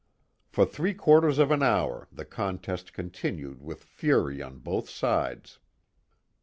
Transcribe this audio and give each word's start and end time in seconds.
For 0.47 0.65
three 0.65 0.95
quarters 0.95 1.37
of 1.37 1.51
an 1.51 1.61
hour 1.61 2.07
the 2.11 2.25
contest 2.25 2.91
continued 2.91 3.61
with 3.61 3.83
fury 3.83 4.41
on 4.41 4.57
both 4.57 4.89
sides. 4.89 5.59